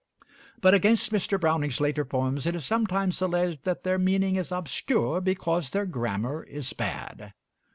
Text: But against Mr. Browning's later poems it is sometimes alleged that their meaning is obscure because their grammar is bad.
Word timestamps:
But 0.59 0.73
against 0.73 1.11
Mr. 1.11 1.39
Browning's 1.39 1.79
later 1.79 2.03
poems 2.03 2.47
it 2.47 2.55
is 2.55 2.65
sometimes 2.65 3.21
alleged 3.21 3.59
that 3.65 3.83
their 3.83 3.99
meaning 3.99 4.35
is 4.35 4.51
obscure 4.51 5.21
because 5.21 5.69
their 5.69 5.85
grammar 5.85 6.41
is 6.41 6.73
bad. 6.73 7.33